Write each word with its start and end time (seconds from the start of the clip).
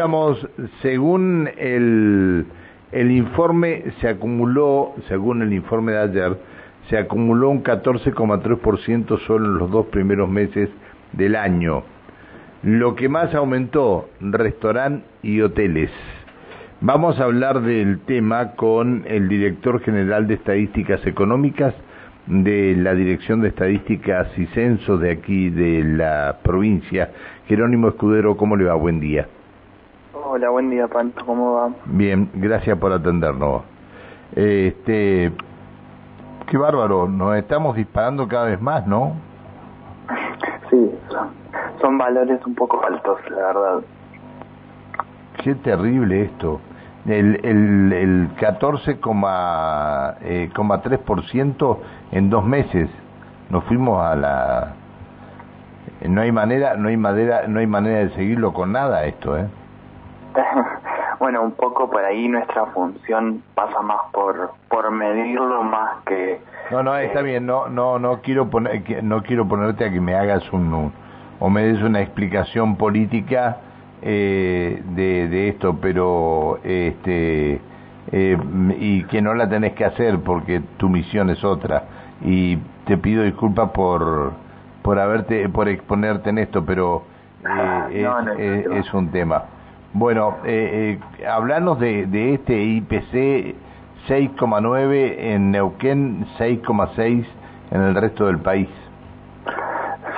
decíamos, 0.00 0.48
según 0.80 1.50
el, 1.58 2.46
el 2.90 3.10
informe, 3.10 3.84
se 4.00 4.08
acumuló, 4.08 4.94
según 5.08 5.42
el 5.42 5.52
informe 5.52 5.92
de 5.92 5.98
ayer, 5.98 6.36
se 6.88 6.96
acumuló 6.96 7.50
un 7.50 7.62
14,3% 7.62 9.18
solo 9.26 9.46
en 9.46 9.58
los 9.58 9.70
dos 9.70 9.86
primeros 9.86 10.26
meses 10.30 10.70
del 11.12 11.36
año. 11.36 11.82
Lo 12.62 12.94
que 12.94 13.10
más 13.10 13.34
aumentó, 13.34 14.08
restaurante 14.20 15.04
y 15.22 15.42
hoteles. 15.42 15.90
Vamos 16.80 17.20
a 17.20 17.24
hablar 17.24 17.60
del 17.60 18.00
tema 18.00 18.52
con 18.52 19.04
el 19.06 19.28
director 19.28 19.82
general 19.82 20.26
de 20.26 20.34
Estadísticas 20.34 21.06
Económicas 21.06 21.74
de 22.26 22.74
la 22.74 22.94
Dirección 22.94 23.42
de 23.42 23.48
Estadísticas 23.48 24.28
y 24.38 24.46
Censos 24.46 24.98
de 24.98 25.10
aquí 25.10 25.50
de 25.50 25.84
la 25.84 26.38
provincia, 26.42 27.10
Jerónimo 27.48 27.88
Escudero. 27.88 28.38
¿Cómo 28.38 28.56
le 28.56 28.64
va? 28.64 28.74
Buen 28.76 28.98
día. 28.98 29.28
Hola, 30.32 30.50
buen 30.50 30.70
día, 30.70 30.86
Pancho. 30.86 31.26
¿Cómo 31.26 31.54
va? 31.54 31.70
Bien, 31.86 32.30
gracias 32.34 32.78
por 32.78 32.92
atendernos. 32.92 33.62
Este, 34.36 35.32
qué 36.46 36.56
bárbaro, 36.56 37.08
nos 37.08 37.36
estamos 37.36 37.74
disparando 37.74 38.28
cada 38.28 38.44
vez 38.44 38.60
más, 38.60 38.86
¿no? 38.86 39.14
Sí, 40.70 40.88
son, 41.80 41.98
valores 41.98 42.38
un 42.46 42.54
poco 42.54 42.80
altos, 42.80 43.18
la 43.28 43.38
verdad. 43.38 43.80
Qué 45.42 45.56
terrible 45.56 46.26
esto. 46.26 46.60
El, 47.06 47.44
el, 47.44 47.92
el 47.92 48.28
14,3% 48.36 50.16
eh, 50.22 50.48
en 52.12 52.30
dos 52.30 52.44
meses. 52.44 52.88
Nos 53.48 53.64
fuimos 53.64 54.00
a 54.00 54.14
la... 54.14 54.74
No 56.08 56.20
hay 56.20 56.30
manera, 56.30 56.76
no 56.76 56.88
hay 56.88 56.96
manera, 56.96 57.48
no 57.48 57.58
hay 57.58 57.66
manera 57.66 57.98
de 57.98 58.10
seguirlo 58.10 58.52
con 58.52 58.70
nada 58.70 59.06
esto, 59.06 59.36
¿eh? 59.36 59.48
bueno, 61.18 61.42
un 61.42 61.52
poco 61.52 61.90
por 61.90 62.04
ahí 62.04 62.28
nuestra 62.28 62.66
función 62.66 63.42
pasa 63.54 63.80
más 63.82 64.00
por 64.12 64.52
por 64.68 64.90
medirlo 64.90 65.62
más 65.62 66.02
que 66.06 66.40
No, 66.70 66.82
no, 66.82 66.96
está 66.96 67.22
bien, 67.22 67.46
no 67.46 67.68
no 67.68 67.98
no 67.98 68.20
quiero 68.20 68.48
poner 68.48 69.02
no 69.02 69.22
quiero 69.22 69.46
ponerte 69.46 69.84
a 69.84 69.90
que 69.90 70.00
me 70.00 70.14
hagas 70.14 70.50
un, 70.52 70.92
o 71.38 71.50
me 71.50 71.62
des 71.62 71.82
una 71.82 72.00
explicación 72.00 72.76
política 72.76 73.58
eh, 74.02 74.82
de, 74.84 75.28
de 75.28 75.48
esto, 75.48 75.76
pero 75.80 76.58
este 76.64 77.60
eh, 78.12 78.38
y 78.78 79.04
que 79.04 79.22
no 79.22 79.34
la 79.34 79.48
tenés 79.48 79.74
que 79.74 79.84
hacer 79.84 80.20
porque 80.20 80.60
tu 80.78 80.88
misión 80.88 81.30
es 81.30 81.44
otra 81.44 81.84
y 82.22 82.56
te 82.86 82.96
pido 82.96 83.22
disculpas 83.24 83.70
por 83.70 84.32
por 84.82 84.98
haberte 84.98 85.48
por 85.48 85.68
exponerte 85.68 86.30
en 86.30 86.38
esto, 86.38 86.64
pero 86.64 87.02
eh, 87.92 88.08
es, 88.38 88.86
es 88.86 88.94
un 88.94 89.10
tema. 89.10 89.44
Bueno, 89.92 90.36
eh, 90.44 90.98
eh, 91.20 91.26
hablarnos 91.26 91.80
de, 91.80 92.06
de 92.06 92.34
este 92.34 92.54
IPC 92.54 93.56
6,9 94.08 95.14
en 95.18 95.50
Neuquén, 95.50 96.26
6,6 96.38 97.26
en 97.70 97.80
el 97.80 97.94
resto 97.94 98.26
del 98.26 98.38
país. 98.38 98.68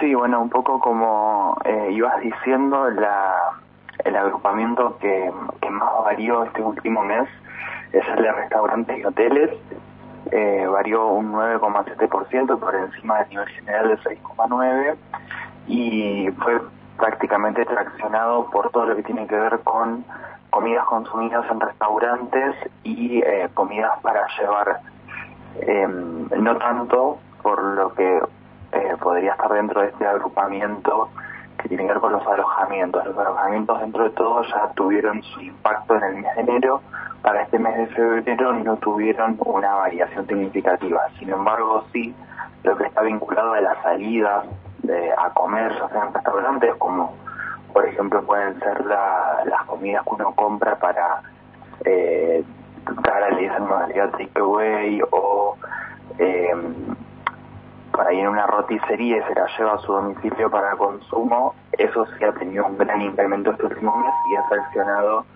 Sí, 0.01 0.15
bueno, 0.15 0.41
un 0.41 0.51
poco 0.51 0.81
como 0.81 1.57
eh, 1.65 1.89
ibas 1.93 2.21
diciendo, 2.21 2.91
la, 2.91 3.35
el 4.05 4.17
agrupamiento 4.17 4.99
que, 4.99 5.31
más 5.71 5.91
varió 6.05 6.45
este 6.45 6.63
último 6.63 7.03
mes 7.03 7.29
es 7.93 8.03
el 8.17 8.23
de 8.23 8.33
restaurantes 8.33 8.99
y 8.99 9.05
hoteles. 9.05 9.51
Eh, 10.31 10.67
varió 10.71 11.09
un 11.09 11.33
9,7% 11.33 12.59
por 12.59 12.75
encima 12.75 13.19
del 13.19 13.29
nivel 13.31 13.49
general 13.49 13.89
de 13.89 13.99
6,9 13.99 14.95
y 15.67 16.31
fue 16.43 16.61
prácticamente 16.97 17.65
traccionado 17.65 18.51
por 18.51 18.71
todo 18.71 18.87
lo 18.87 18.97
que 18.97 19.03
tiene 19.03 19.27
que 19.27 19.37
ver 19.37 19.61
con 19.61 20.05
comidas 20.51 20.85
consumidas 20.85 21.45
en 21.51 21.61
restaurantes 21.61 22.55
y 22.85 23.23
eh, 23.23 23.49
comidas 23.55 23.99
para 24.03 24.27
llevar, 24.39 24.81
eh, 25.61 25.87
no 25.87 26.57
tanto 26.59 27.19
por 27.43 27.63
lo 27.63 27.95
que 27.95 28.19
eh, 28.73 28.97
podría 29.01 29.33
estar 29.33 29.53
dentro 29.53 29.81
de 29.81 29.89
este 29.89 30.07
agrupamiento 30.07 31.09
que 31.59 31.69
tiene 31.69 31.85
que 31.85 31.93
ver 31.93 32.01
con 32.01 32.13
los 32.13 32.27
alojamientos. 32.27 33.05
Los 33.07 33.19
alojamientos 33.19 33.81
dentro 33.81 34.05
de 34.05 34.11
todo 34.11 34.43
ya 34.43 34.69
tuvieron 34.75 35.23
su 35.23 35.41
impacto 35.41 35.97
en 35.97 36.03
el 36.05 36.15
mes 36.17 36.37
de 36.37 36.43
enero, 36.43 36.83
para 37.23 37.43
este 37.43 37.59
mes 37.59 37.77
de 37.77 37.87
febrero 37.89 38.53
no 38.53 38.77
tuvieron 38.77 39.37
una 39.45 39.75
variación 39.75 40.27
significativa. 40.27 41.01
Sin 41.19 41.31
embargo, 41.31 41.85
sí, 41.93 42.15
lo 42.65 42.77
que 42.77 42.85
está 42.85 43.03
vinculado 43.03 43.55
a 43.55 43.61
las 43.61 43.81
salidas 43.83 44.45
de, 44.83 45.13
a 45.13 45.31
comer, 45.31 45.73
ya 45.79 45.89
sean 45.89 46.13
restaurantes, 46.13 46.75
como 46.77 47.15
por 47.73 47.87
ejemplo 47.87 48.23
pueden 48.25 48.59
ser 48.61 48.85
las 48.85 49.65
comidas 49.67 50.03
que 50.05 50.11
uno 50.15 50.35
compra 50.35 50.77
para 50.77 51.23
eh, 51.85 52.45
realizar 53.03 53.61
modalidad 53.61 54.11
takeaway 54.11 55.01
o 55.11 55.57
eh, 56.19 56.55
para 57.93 58.13
ir 58.13 58.27
a 58.27 58.31
una 58.31 58.47
roticería 58.47 59.19
y 59.19 59.23
se 59.23 59.35
la 59.35 59.47
lleva 59.57 59.75
a 59.75 59.79
su 59.79 59.93
domicilio 59.93 60.51
para 60.51 60.77
consumo, 60.77 61.55
eso 61.73 62.07
sí 62.07 62.25
ha 62.25 62.33
tenido 62.33 62.67
un 62.67 62.79
gran 62.79 63.03
incremento 63.03 63.51
este 63.51 63.67
último 63.67 63.97
mes 63.97 64.15
y 64.31 64.37
ha 64.37 64.49
sancionado 64.49 65.27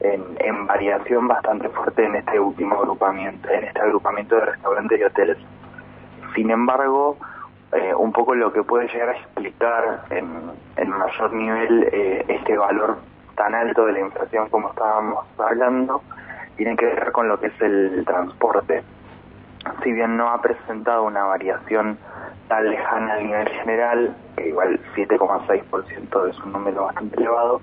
en, 0.00 0.22
en 0.38 0.66
variación 0.66 1.28
bastante 1.28 1.68
fuerte 1.70 2.04
en 2.04 2.16
este 2.16 2.38
último 2.38 2.76
agrupamiento, 2.76 3.48
en 3.48 3.64
este 3.64 3.80
agrupamiento 3.80 4.36
de 4.36 4.42
restaurantes 4.42 5.00
y 5.00 5.02
hoteles. 5.04 5.38
Sin 6.34 6.50
embargo, 6.50 7.16
eh, 7.74 7.94
un 7.94 8.12
poco 8.12 8.34
lo 8.34 8.52
que 8.52 8.62
puede 8.62 8.88
llegar 8.88 9.10
a 9.10 9.18
explicar 9.18 10.04
en, 10.10 10.50
en 10.76 10.90
mayor 10.90 11.32
nivel 11.32 11.88
eh, 11.92 12.24
este 12.28 12.56
valor 12.56 12.98
tan 13.34 13.54
alto 13.54 13.86
de 13.86 13.92
la 13.92 14.00
inflación 14.00 14.48
como 14.48 14.70
estábamos 14.70 15.26
hablando 15.38 16.02
tiene 16.56 16.76
que 16.76 16.86
ver 16.86 17.12
con 17.12 17.28
lo 17.28 17.38
que 17.38 17.48
es 17.48 17.60
el 17.60 18.04
transporte. 18.06 18.82
Si 19.82 19.92
bien 19.92 20.16
no 20.16 20.28
ha 20.28 20.40
presentado 20.40 21.04
una 21.04 21.24
variación 21.24 21.98
tan 22.48 22.68
lejana 22.68 23.14
al 23.14 23.24
nivel 23.24 23.48
general, 23.48 24.16
que 24.36 24.48
igual 24.48 24.78
7,6% 24.94 26.28
es 26.28 26.38
un 26.40 26.52
número 26.52 26.84
bastante 26.84 27.16
elevado, 27.16 27.60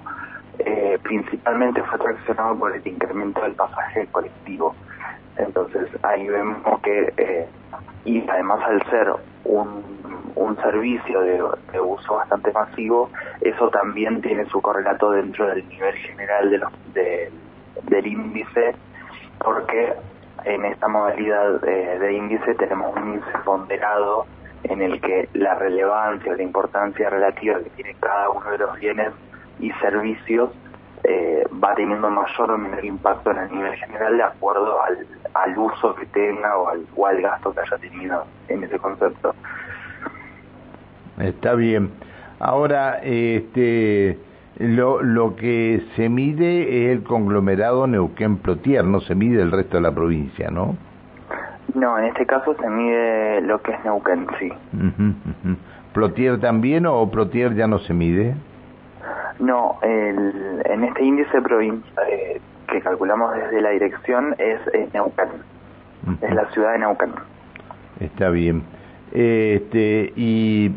eh, 0.60 1.00
principalmente 1.04 1.82
fue 1.84 2.00
traccionado 2.00 2.56
por 2.58 2.76
el 2.76 2.86
incremento 2.86 3.42
del 3.42 3.54
pasaje 3.54 4.08
colectivo. 4.12 4.76
Entonces 5.38 5.88
ahí 6.04 6.28
vemos 6.28 6.82
que, 6.82 7.14
eh, 7.18 7.48
y 8.04 8.28
además 8.28 8.60
al 8.64 8.84
ser 8.90 9.14
un 9.46 10.01
un 10.36 10.56
servicio 10.58 11.22
de, 11.22 11.42
uso 11.80 12.16
bastante 12.16 12.52
masivo, 12.52 13.09
eso 13.42 13.69
también 13.69 14.22
tiene 14.22 14.46
su 14.46 14.62
correlato 14.62 15.12
dentro 15.12 15.47
del 15.47 15.68
nivel 15.68 15.96
general 15.96 16.50
de 16.94 17.31
del 17.84 18.08
índice, 18.08 18.75
porque 19.40 19.94
en 20.46 20.66
esta 20.66 20.88
modalidad 20.88 21.62
de, 21.62 22.00
de 22.00 22.14
índice 22.14 22.56
tenemos 22.56 22.96
un 22.96 23.14
índice 23.14 23.38
ponderado 23.44 24.25
en 24.64 24.81
el 24.81 25.02
que 25.02 25.30
la 25.34 25.56
relevancia, 25.56 26.36
la 26.36 26.44
importancia 26.44 27.09
relativa 27.09 27.59
que 27.59 27.70
tiene 27.72 27.96
cada 28.00 28.30
uno 28.30 28.50
de 28.52 28.58
los 28.58 28.80
bienes 28.80 29.12
y 29.59 29.72
servicios 29.74 30.52
eh, 31.03 31.44
va 31.64 31.74
teniendo 31.74 32.09
mayor 32.09 32.52
o 32.52 32.58
menor 32.58 32.86
impacto 32.86 33.31
en 33.31 33.38
el 33.40 33.52
nivel 33.52 33.75
general 33.75 34.18
de 34.18 34.24
acuerdo 34.24 34.81
al, 34.84 35.08
al 35.34 35.58
uso 35.58 35.96
que 35.96 36.06
tenga 36.08 36.58
o 36.58 36.70
al, 36.70 36.86
o 36.96 37.08
al 37.08 37.22
gasto 37.22 37.53
que 37.53 37.62
haya 37.62 37.78
tenido 37.78 38.24
en 38.47 38.64
ese 38.64 38.78
concepto. 38.78 39.34
Está 41.22 41.54
bien. 41.56 41.92
Ahora, 42.40 43.00
este, 43.04 44.18
lo, 44.58 45.02
lo 45.02 45.36
que 45.36 45.82
se 45.96 46.09
mide 46.09 46.86
es 46.86 46.98
el 46.98 47.04
conglomerado 47.04 47.86
Neuquén-Plotier, 47.88 48.84
no 48.84 49.02
se 49.02 49.16
mide 49.16 49.42
el 49.42 49.52
resto 49.52 49.78
de 49.78 49.82
la 49.84 49.92
provincia, 49.92 50.50
¿no? 50.50 50.76
No, 51.74 51.98
en 51.98 52.06
este 52.06 52.26
caso 52.26 52.56
se 52.59 52.70
mide 52.70 53.42
lo 53.42 53.62
que 53.62 53.72
es 53.72 53.86
Neuquén, 53.86 54.28
sí. 54.40 54.52
¿Plotier 55.94 56.40
también 56.40 56.86
o 56.86 57.09
Plotier 57.09 57.56
ya 57.56 57.68
no 57.68 57.80
se 57.80 57.94
mide? 57.94 58.36
No, 59.40 59.78
el, 59.82 60.62
en 60.66 60.84
este 60.84 61.03
índice 61.03 61.42
provincia, 61.42 61.90
eh, 62.09 62.41
que 62.68 62.82
calculamos 62.82 63.34
desde 63.35 63.62
la 63.62 63.70
dirección 63.70 64.35
es, 64.38 64.59
Neuquén, 64.94 65.29
es 66.22 66.34
la 66.34 66.46
ciudad 66.52 66.73
de 66.73 66.79
Neuquén. 66.79 67.12
Está 68.00 68.29
bien. 68.29 68.64
Este, 69.12 70.12
y 70.16 70.72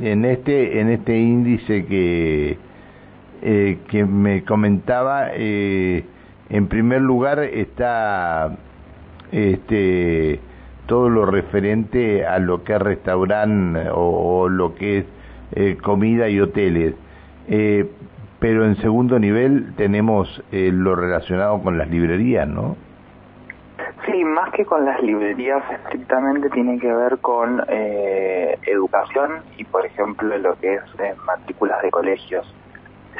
en 0.00 0.24
este 0.24 0.80
en 0.80 0.88
este 0.88 1.18
índice 1.18 1.84
que 1.86 2.58
eh, 3.42 3.78
que 3.88 4.04
me 4.04 4.44
comentaba 4.44 5.28
eh, 5.32 6.04
en 6.48 6.66
primer 6.68 7.02
lugar 7.02 7.40
está 7.40 8.56
este 9.32 10.40
todo 10.86 11.08
lo 11.08 11.24
referente 11.24 12.26
a 12.26 12.38
lo 12.38 12.64
que 12.64 12.74
es 12.74 12.82
restaurante 12.82 13.88
o, 13.92 14.48
lo 14.48 14.74
que 14.74 14.98
es 14.98 15.04
eh, 15.52 15.76
comida 15.80 16.28
y 16.28 16.40
hoteles. 16.40 16.94
Pero 18.40 18.64
en 18.64 18.76
segundo 18.76 19.18
nivel 19.18 19.74
tenemos 19.76 20.42
lo 20.50 20.96
relacionado 20.96 21.62
con 21.62 21.78
las 21.78 21.88
librerías 21.90 22.48
no 22.48 22.76
Sí, 24.10 24.24
más 24.24 24.50
que 24.52 24.64
con 24.64 24.84
las 24.84 25.00
librerías 25.02 25.62
estrictamente 25.70 26.50
tiene 26.50 26.78
que 26.80 26.92
ver 26.92 27.18
con 27.18 27.62
eh, 27.68 28.58
educación 28.66 29.42
y, 29.56 29.64
por 29.64 29.86
ejemplo, 29.86 30.36
lo 30.38 30.58
que 30.58 30.74
es 30.74 30.82
eh, 30.98 31.14
matrículas 31.26 31.80
de 31.82 31.90
colegios. 31.90 32.46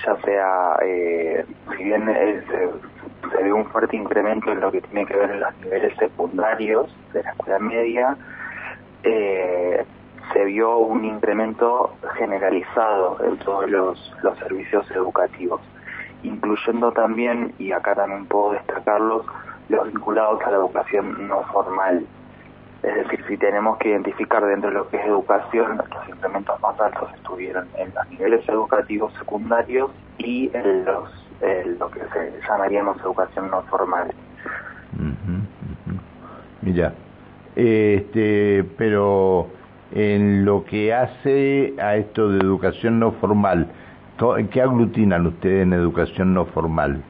ya 0.04 0.16
sea, 0.22 0.76
eh, 0.82 1.44
si 1.76 1.84
bien 1.84 2.06
se, 2.06 2.70
se 3.30 3.42
ve 3.42 3.52
un 3.52 3.66
fuerte 3.66 3.96
incremento 3.96 4.50
en 4.50 4.60
lo 4.60 4.72
que 4.72 4.80
tiene 4.80 5.06
que 5.06 5.16
ver 5.16 5.30
en 5.30 5.40
los 5.40 5.56
niveles 5.58 5.96
secundarios 5.96 6.92
de 7.12 7.22
la 7.22 7.30
escuela 7.30 7.58
media, 7.58 8.16
eh, 9.04 9.84
se 10.32 10.44
vio 10.44 10.78
un 10.78 11.04
incremento 11.04 11.94
generalizado 12.16 13.18
en 13.24 13.36
todos 13.38 13.68
los, 13.70 14.14
los 14.22 14.38
servicios 14.38 14.90
educativos, 14.90 15.60
incluyendo 16.22 16.92
también, 16.92 17.54
y 17.58 17.72
acá 17.72 17.94
también 17.94 18.26
puedo 18.26 18.52
destacarlos, 18.52 19.26
los 19.70 19.86
vinculados 19.86 20.42
a 20.42 20.50
la 20.50 20.56
educación 20.58 21.28
no 21.28 21.42
formal. 21.44 22.04
Es 22.82 22.94
decir, 22.94 23.24
si 23.28 23.36
tenemos 23.36 23.78
que 23.78 23.90
identificar 23.90 24.44
dentro 24.44 24.70
de 24.70 24.76
lo 24.76 24.88
que 24.88 24.96
es 24.96 25.06
educación, 25.06 25.76
los 25.76 26.08
incrementos 26.08 26.60
más 26.60 26.80
altos 26.80 27.10
estuvieron 27.14 27.68
en 27.76 27.92
los 27.94 28.10
niveles 28.10 28.48
educativos 28.48 29.12
secundarios 29.14 29.90
y 30.18 30.50
en 30.54 30.84
los 30.84 31.08
lo 31.78 31.90
que 31.90 32.00
se 32.12 32.40
llamaríamos 32.46 33.00
educación 33.00 33.50
no 33.50 33.62
formal. 33.62 34.12
Mira, 36.60 36.92
este, 37.56 38.64
pero 38.76 39.46
en 39.92 40.44
lo 40.44 40.64
que 40.64 40.92
hace 40.92 41.74
a 41.80 41.96
esto 41.96 42.28
de 42.28 42.40
educación 42.40 43.00
no 43.00 43.12
formal, 43.12 43.68
¿qué 44.50 44.60
aglutinan 44.60 45.26
ustedes 45.26 45.62
en 45.62 45.72
educación 45.72 46.34
no 46.34 46.44
formal? 46.46 47.02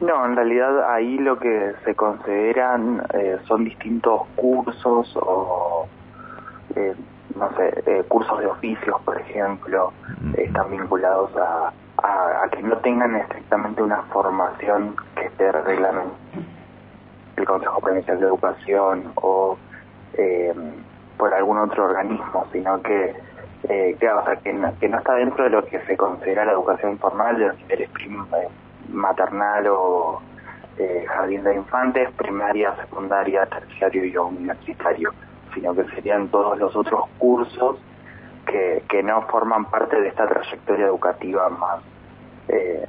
No, 0.00 0.24
en 0.26 0.36
realidad 0.36 0.92
ahí 0.92 1.18
lo 1.18 1.38
que 1.38 1.72
se 1.84 1.94
consideran 1.94 3.06
eh, 3.14 3.38
son 3.44 3.64
distintos 3.64 4.22
cursos 4.36 5.16
o, 5.16 5.86
eh, 6.74 6.94
no 7.36 7.50
sé, 7.56 7.82
eh, 7.86 8.04
cursos 8.08 8.40
de 8.40 8.46
oficios, 8.46 9.00
por 9.02 9.20
ejemplo, 9.20 9.92
están 10.36 10.70
vinculados 10.70 11.30
a, 11.36 11.72
a, 12.02 12.48
que 12.50 12.62
no 12.62 12.76
tengan 12.78 13.14
estrictamente 13.16 13.82
una 13.82 14.02
formación 14.04 14.96
que 15.16 15.26
esté 15.26 15.52
reglamentada 15.52 16.18
el 17.36 17.44
Consejo 17.46 17.80
Provincial 17.80 18.20
de 18.20 18.26
Educación 18.26 19.12
o 19.16 19.58
por 21.16 21.32
algún 21.32 21.58
otro 21.58 21.84
organismo, 21.84 22.46
sino 22.52 22.80
que, 22.82 23.14
eh, 23.68 23.96
que, 23.98 24.08
o 24.08 24.24
sea, 24.24 24.36
que, 24.36 24.52
no, 24.52 24.78
que 24.78 24.88
no 24.88 24.98
está 24.98 25.14
dentro 25.14 25.44
de 25.44 25.50
lo 25.50 25.64
que 25.64 25.80
se 25.86 25.96
considera 25.96 26.44
la 26.44 26.52
educación 26.52 26.92
informal 26.92 27.38
de 27.38 27.48
los 27.48 27.58
niveles 27.58 27.90
maternal 28.94 29.66
o 29.68 30.20
eh, 30.78 31.04
jardín 31.06 31.44
de 31.44 31.54
infantes, 31.54 32.10
primaria, 32.12 32.74
secundaria, 32.76 33.46
terciario 33.46 34.04
y 34.04 34.16
universitario, 34.16 35.12
sino 35.54 35.74
que 35.74 35.84
serían 35.94 36.28
todos 36.28 36.58
los 36.58 36.74
otros 36.74 37.02
cursos 37.18 37.78
que, 38.46 38.82
que 38.88 39.02
no 39.02 39.22
forman 39.28 39.66
parte 39.66 40.00
de 40.00 40.08
esta 40.08 40.26
trayectoria 40.26 40.86
educativa 40.86 41.48
más 41.48 41.80
eh, 42.48 42.86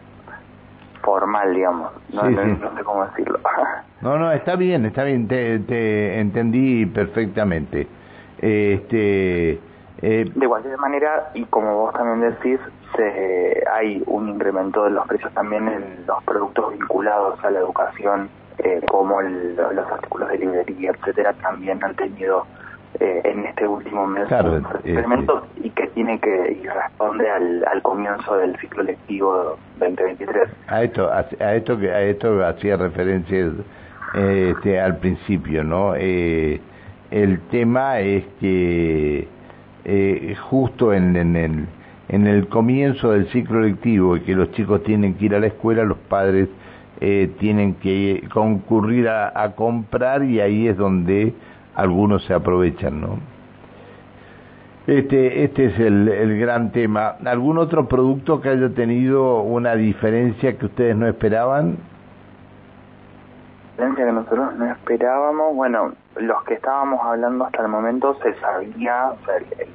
formal, 1.02 1.54
digamos. 1.54 1.92
No, 2.12 2.24
sé 2.24 2.84
cómo 2.84 3.06
decirlo. 3.06 3.40
no, 4.02 4.18
no, 4.18 4.31
está 4.31 4.56
bien, 4.56 4.86
está 4.86 5.04
bien, 5.04 5.28
te, 5.28 5.60
te 5.60 6.19
entendí 6.19 6.86
perfectamente. 6.88 7.88
Este, 8.40 9.60
eh, 10.02 10.31
de 10.34 10.48
cualquier 10.48 10.78
manera, 10.78 11.31
y 11.34 11.44
como 11.46 11.75
vos 11.75 11.94
también 11.94 12.31
decís, 12.31 12.60
se, 12.95 13.63
hay 13.74 14.03
un 14.06 14.30
incremento 14.30 14.83
de 14.83 14.92
los 14.92 15.07
precios 15.07 15.33
también 15.33 15.68
en 15.68 16.06
los 16.07 16.24
productos 16.24 16.71
vinculados 16.71 17.44
a 17.44 17.51
la 17.51 17.59
educación, 17.59 18.30
eh, 18.59 18.81
como 18.89 19.21
los 19.21 19.92
artículos 19.92 20.30
de 20.30 20.38
librería, 20.39 20.92
etcétera, 20.92 21.33
también 21.33 21.83
han 21.83 21.95
tenido 21.95 22.45
eh, 23.00 23.21
en 23.25 23.45
este 23.45 23.68
último 23.68 24.07
mes 24.07 24.31
un 24.31 24.65
incremento 24.86 25.45
y 25.57 25.69
que 25.71 25.88
tiene 25.88 26.18
que 26.19 26.59
y 26.63 26.68
responde 26.68 27.30
al, 27.30 27.65
al 27.68 27.81
comienzo 27.81 28.38
del 28.38 28.57
ciclo 28.57 28.83
lectivo 28.83 29.57
2023. 29.80 30.50
A 30.68 30.83
esto, 30.83 31.12
a, 31.12 31.56
esto 31.56 31.77
que 31.77 31.92
a 31.92 32.01
esto 32.01 32.45
hacía 32.45 32.77
referencia 32.77 33.51
este, 34.13 34.80
al 34.80 34.97
principio, 34.97 35.63
¿no? 35.63 35.94
Eh, 35.97 36.62
el 37.12 37.39
tema 37.50 38.00
es 38.00 38.24
que 38.39 39.27
eh, 39.83 40.36
justo 40.50 40.94
en, 40.94 41.15
el, 41.36 41.68
en 42.10 42.28
el 42.28 42.48
comienzo 42.48 43.12
del 43.12 43.28
ciclo 43.30 43.62
lectivo 43.62 44.18
y 44.18 44.22
que 44.22 44.36
los 44.36 44.52
chicos 44.52 44.84
tienen 44.84 45.16
que 45.16 45.25
ir 45.25 45.36
a 45.36 45.40
la 45.40 45.48
escuela, 45.48 45.84
los 45.84 45.98
padres 45.98 46.50
eh, 47.02 47.34
tienen 47.40 47.75
que 47.75 48.28
concurrir 48.34 49.10
a, 49.10 49.54
comprar 49.56 50.24
y 50.24 50.40
ahí 50.40 50.68
es 50.68 50.78
donde 50.78 51.34
algunos 51.75 52.24
se 52.25 52.34
aprovechan, 52.34 53.02
¿no? 53.02 53.19
Este, 54.88 55.44
este 55.44 55.66
es 55.66 55.80
el, 55.80 56.07
el 56.07 56.40
gran 56.40 56.72
tema. 56.72 57.16
¿Algún 57.25 57.57
otro 57.57 57.88
producto 57.88 58.40
que 58.40 58.50
haya 58.50 58.69
tenido 58.69 59.42
una 59.42 59.75
diferencia 59.75 60.57
que 60.57 60.66
ustedes 60.68 60.96
no 60.96 61.07
esperaban? 61.07 61.78
que 63.96 64.04
nosotros 64.04 64.56
no 64.56 64.66
esperábamos, 64.72 65.56
bueno, 65.56 65.94
los 66.18 66.44
que 66.44 66.56
estábamos 66.56 67.00
hablando 67.04 67.46
hasta 67.46 67.62
el 67.62 67.68
momento 67.69 68.16
se 68.22 68.34
sabía, 68.36 69.13
el, 69.60 69.68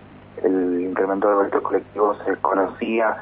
incremento 0.83 1.29
del 1.29 1.37
boleto 1.37 1.63
colectivo 1.63 2.15
se 2.25 2.37
conocía, 2.37 3.17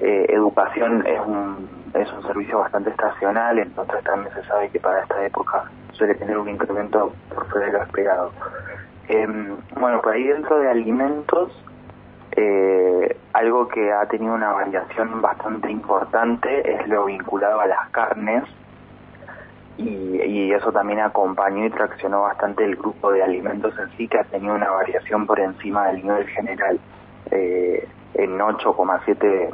eh, 0.00 0.26
educación 0.28 1.06
es 1.06 1.20
un, 1.26 1.68
es 1.94 2.12
un 2.12 2.22
servicio 2.26 2.58
bastante 2.58 2.90
estacional, 2.90 3.58
entonces 3.58 4.02
también 4.04 4.34
se 4.34 4.42
sabe 4.44 4.68
que 4.70 4.80
para 4.80 5.02
esta 5.02 5.24
época 5.24 5.70
suele 5.92 6.14
tener 6.14 6.36
un 6.36 6.48
incremento 6.48 7.12
por 7.32 7.46
fuera 7.48 7.66
de 7.66 7.72
lo 7.72 7.82
esperado. 7.82 8.32
Em, 9.08 9.56
bueno, 9.78 10.00
por 10.00 10.14
ahí 10.14 10.24
dentro 10.24 10.58
de 10.58 10.70
alimentos, 10.70 11.52
eh, 12.36 13.16
algo 13.32 13.68
que 13.68 13.92
ha 13.92 14.06
tenido 14.06 14.34
una 14.34 14.52
variación 14.52 15.22
bastante 15.22 15.70
importante 15.70 16.74
es 16.74 16.88
lo 16.88 17.04
vinculado 17.04 17.60
a 17.60 17.66
las 17.66 17.88
carnes, 17.90 18.42
y, 19.76 20.52
eso 20.52 20.70
también 20.70 21.00
acompañó 21.00 21.66
y 21.66 21.70
traccionó 21.70 22.22
bastante 22.22 22.64
el 22.64 22.76
grupo 22.76 23.10
de 23.10 23.22
alimentos 23.22 23.74
en 23.78 23.90
sí, 23.96 24.06
que 24.06 24.18
ha 24.18 24.24
tenido 24.24 24.54
una 24.54 24.70
variación 24.70 25.26
por 25.26 25.40
encima 25.40 25.88
del 25.88 26.02
nivel 26.02 26.26
general, 26.28 26.78
eh, 27.32 27.88
en 28.14 28.38
8,7 28.38 29.50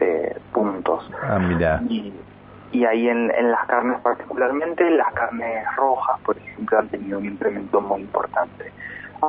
eh, 0.00 0.36
puntos. 0.52 1.08
Ah, 1.22 1.38
mira. 1.38 1.80
Y, 1.88 2.12
y 2.72 2.84
ahí 2.84 3.08
en, 3.08 3.30
en, 3.30 3.50
las 3.52 3.66
carnes 3.66 4.00
particularmente, 4.00 4.90
las 4.90 5.12
carnes 5.12 5.64
rojas, 5.76 6.18
por 6.24 6.36
ejemplo, 6.36 6.78
han 6.78 6.88
tenido 6.88 7.18
un 7.18 7.26
incremento 7.26 7.80
muy 7.80 8.00
importante. 8.00 8.72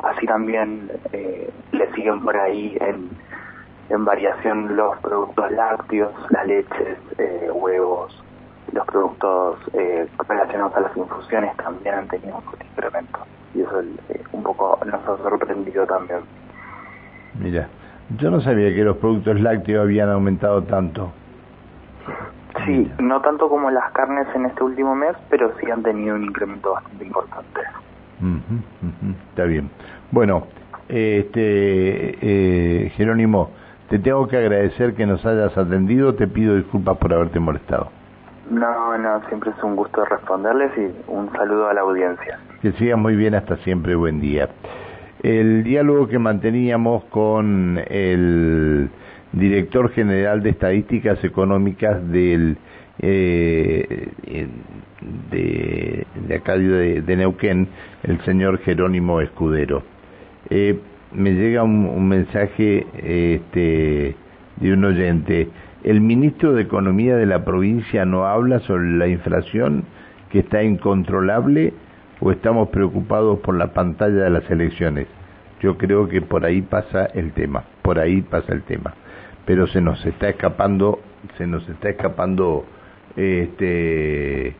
Así 0.02 0.26
también 0.26 0.90
eh, 1.12 1.52
le 1.70 1.92
siguen 1.92 2.20
por 2.22 2.36
ahí 2.36 2.76
en, 2.80 3.10
en 3.90 4.04
variación 4.04 4.74
los 4.74 4.98
productos 4.98 5.52
lácteos, 5.52 6.12
las 6.30 6.46
leches, 6.46 6.98
eh, 7.18 7.48
huevos, 7.52 7.93
productos 9.24 9.58
eh, 9.74 10.06
relacionados 10.28 10.76
a 10.76 10.80
las 10.80 10.96
infusiones 10.96 11.56
también 11.56 11.94
han 11.94 12.08
tenido 12.08 12.36
un 12.36 12.66
incremento 12.66 13.20
y 13.54 13.60
eso 13.60 13.80
eh, 13.80 14.22
un 14.32 14.42
poco 14.42 14.78
nos 14.84 15.00
ha 15.02 15.16
sorprendido 15.22 15.86
también. 15.86 16.20
Mira, 17.40 17.68
yo 18.18 18.30
no 18.30 18.40
sabía 18.40 18.74
que 18.74 18.84
los 18.84 18.96
productos 18.98 19.40
lácteos 19.40 19.84
habían 19.84 20.10
aumentado 20.10 20.62
tanto. 20.64 21.12
Sí, 22.64 22.90
no 22.98 23.20
tanto 23.20 23.48
como 23.48 23.70
las 23.70 23.92
carnes 23.92 24.26
en 24.34 24.46
este 24.46 24.62
último 24.62 24.94
mes, 24.94 25.16
pero 25.28 25.52
sí 25.58 25.70
han 25.70 25.82
tenido 25.82 26.14
un 26.14 26.24
incremento 26.24 26.72
bastante 26.72 27.04
importante. 27.04 27.60
Está 29.30 29.44
bien. 29.44 29.70
Bueno, 30.12 30.46
este 30.88 32.16
eh, 32.20 32.90
Jerónimo, 32.90 33.50
te 33.90 33.98
tengo 33.98 34.28
que 34.28 34.36
agradecer 34.36 34.94
que 34.94 35.06
nos 35.06 35.24
hayas 35.26 35.56
atendido. 35.58 36.14
Te 36.14 36.28
pido 36.28 36.54
disculpas 36.56 36.96
por 36.98 37.12
haberte 37.12 37.40
molestado. 37.40 37.90
No, 38.50 38.98
no, 38.98 39.26
siempre 39.28 39.50
es 39.56 39.62
un 39.62 39.74
gusto 39.74 40.04
responderles 40.04 40.70
y 40.76 41.10
un 41.10 41.32
saludo 41.32 41.68
a 41.68 41.74
la 41.74 41.80
audiencia. 41.80 42.38
Que 42.60 42.72
siga 42.72 42.96
muy 42.96 43.16
bien, 43.16 43.34
hasta 43.34 43.56
siempre, 43.58 43.94
buen 43.94 44.20
día. 44.20 44.48
El 45.22 45.64
diálogo 45.64 46.06
que 46.08 46.18
manteníamos 46.18 47.04
con 47.04 47.80
el 47.88 48.90
director 49.32 49.90
general 49.90 50.42
de 50.42 50.50
Estadísticas 50.50 51.22
Económicas 51.24 52.06
del 52.10 52.58
eh, 53.00 54.08
de, 55.30 56.06
de, 56.28 56.34
acá 56.34 56.56
de, 56.56 57.16
Neuquén, 57.16 57.68
el 58.02 58.20
señor 58.24 58.58
Jerónimo 58.58 59.20
Escudero. 59.20 59.82
Eh, 60.50 60.78
me 61.12 61.32
llega 61.32 61.62
un, 61.62 61.86
un 61.86 62.08
mensaje 62.08 62.86
este, 63.02 64.14
de 64.56 64.72
un 64.72 64.84
oyente 64.84 65.48
el 65.84 66.00
ministro 66.00 66.54
de 66.54 66.62
Economía 66.62 67.14
de 67.16 67.26
la 67.26 67.44
provincia 67.44 68.04
no 68.06 68.26
habla 68.26 68.60
sobre 68.60 68.90
la 68.90 69.06
inflación 69.06 69.84
que 70.30 70.40
está 70.40 70.62
incontrolable 70.62 71.74
o 72.20 72.32
estamos 72.32 72.70
preocupados 72.70 73.38
por 73.40 73.54
la 73.54 73.74
pantalla 73.74 74.24
de 74.24 74.30
las 74.30 74.50
elecciones. 74.50 75.06
Yo 75.60 75.76
creo 75.76 76.08
que 76.08 76.22
por 76.22 76.44
ahí 76.46 76.62
pasa 76.62 77.06
el 77.06 77.32
tema, 77.32 77.64
por 77.82 77.98
ahí 77.98 78.22
pasa 78.22 78.54
el 78.54 78.62
tema. 78.62 78.94
Pero 79.44 79.66
se 79.66 79.82
nos 79.82 80.04
está 80.06 80.30
escapando, 80.30 81.00
se 81.36 81.46
nos 81.46 81.68
está 81.68 81.90
escapando, 81.90 82.64
este, 83.14 84.56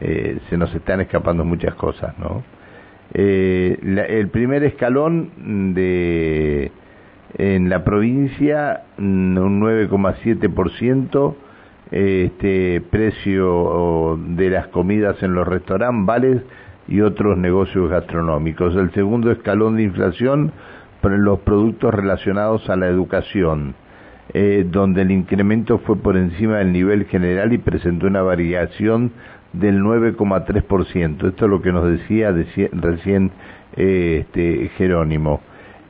eh, 0.00 0.38
se 0.50 0.56
nos 0.58 0.74
están 0.74 1.00
escapando 1.00 1.44
muchas 1.44 1.74
cosas, 1.76 2.18
¿no? 2.18 2.42
Eh, 3.14 3.78
el 4.08 4.28
primer 4.28 4.64
escalón 4.64 5.74
de 5.74 6.70
En 7.38 7.68
la 7.68 7.84
provincia, 7.84 8.82
mm, 8.98 9.38
un 9.38 9.60
9,7%, 9.60 11.36
este, 11.90 12.80
precio 12.90 14.18
de 14.36 14.50
las 14.50 14.68
comidas 14.68 15.22
en 15.22 15.34
los 15.34 15.46
restaurantes, 15.46 16.42
y 16.90 17.00
otros 17.00 17.38
negocios 17.38 17.88
gastronómicos. 17.88 18.74
El 18.74 18.90
segundo 18.92 19.30
escalón 19.30 19.76
de 19.76 19.84
inflación 19.84 20.52
los 21.02 21.38
productos 21.40 21.94
relacionados 21.94 22.68
a 22.68 22.76
la 22.76 22.86
educación, 22.88 23.74
eh, 24.34 24.66
donde 24.68 25.02
el 25.02 25.10
incremento 25.10 25.78
fue 25.78 25.96
por 25.96 26.16
encima 26.16 26.58
del 26.58 26.72
nivel 26.72 27.06
general 27.06 27.52
y 27.52 27.58
presentó 27.58 28.06
una 28.06 28.22
variación 28.22 29.12
del 29.52 29.80
9,3%. 29.80 31.28
Esto 31.28 31.44
es 31.46 31.50
lo 31.50 31.62
que 31.62 31.72
nos 31.72 31.88
decía 31.88 32.32
recién 32.72 33.30
eh, 33.76 34.24
este, 34.26 34.70
Jerónimo. 34.76 35.40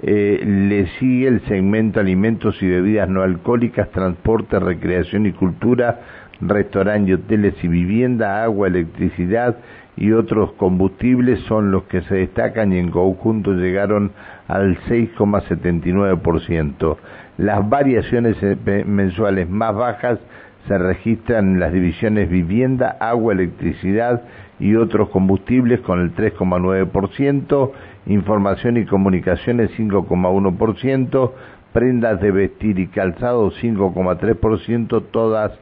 Eh, 0.03 0.43
le 0.45 0.89
sigue 0.99 1.29
el 1.29 1.41
segmento 1.43 2.01
alimentos 2.01 2.61
y 2.63 2.69
bebidas 2.69 3.09
no 3.09 3.23
alcohólicas, 3.23 3.91
transporte, 3.91 4.59
recreación 4.59 5.27
y 5.27 5.33
cultura, 5.33 6.01
restaurantes, 6.41 7.19
hoteles 7.19 7.55
y 7.63 7.69
vivienda, 7.69 8.43
agua, 8.43 8.69
electricidad 8.69 9.59
y 9.97 10.13
otros 10.13 10.53
combustibles 10.53 11.41
son 11.41 11.71
los 11.71 11.83
que 11.85 12.01
se 12.03 12.15
destacan 12.15 12.73
y 12.73 12.79
en 12.79 12.91
conjunto 12.91 13.53
llegaron 13.53 14.13
al 14.49 14.79
6,79%. 14.85 16.97
Las 17.37 17.69
variaciones 17.69 18.43
eh, 18.43 18.57
mensuales 18.87 19.51
más 19.51 19.75
bajas 19.75 20.19
se 20.67 20.79
registran 20.79 21.59
las 21.59 21.73
divisiones 21.73 22.29
vivienda, 22.29 22.97
agua, 23.01 23.33
electricidad 23.33 24.23
y 24.59 24.77
otros 24.77 25.09
combustibles 25.09 25.81
con 25.81 26.01
el 26.01 26.15
3,9%, 26.15 27.73
información 28.07 28.77
y 28.77 28.85
comunicaciones 28.85 29.71
5,1%, 29.79 31.33
prendas 31.73 32.21
de 32.21 32.31
vestir 32.31 32.79
y 32.79 32.89
calzado 32.89 33.51
5,3%, 33.51 35.05
todas 35.11 35.53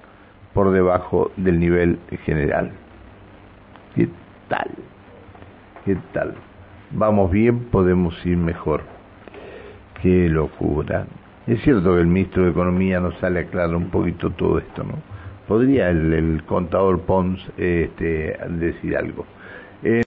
por 0.52 0.72
debajo 0.72 1.30
del 1.36 1.60
nivel 1.60 1.98
general. 2.24 2.72
¿Qué 3.94 4.08
tal? 4.48 4.70
¿Qué 5.84 5.96
tal? 6.12 6.34
Vamos 6.90 7.30
bien, 7.30 7.66
podemos 7.70 8.14
ir 8.26 8.36
mejor. 8.36 8.82
Qué 10.02 10.28
locura. 10.28 11.06
Es 11.48 11.62
cierto 11.62 11.94
que 11.94 12.00
el 12.02 12.06
ministro 12.06 12.44
de 12.44 12.50
Economía 12.50 13.00
nos 13.00 13.18
sale 13.20 13.40
a 13.40 13.42
aclarar 13.44 13.74
un 13.74 13.88
poquito 13.88 14.28
todo 14.30 14.58
esto, 14.58 14.84
¿no? 14.84 14.96
podría 15.48 15.88
el, 15.88 16.42
contador 16.46 17.00
Pons 17.00 17.40
este, 17.56 18.38
decir 18.50 18.96
algo. 18.96 19.24